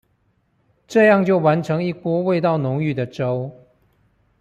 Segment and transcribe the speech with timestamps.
[0.87, 3.51] 這樣就完成一鍋味道濃郁的粥